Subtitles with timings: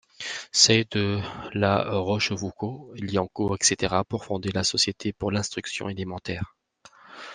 [0.51, 1.19] Say, de
[1.53, 6.57] La Rochefoucault-Liancourt, etc., pour fonder la Société pour l'instruction élémentaire.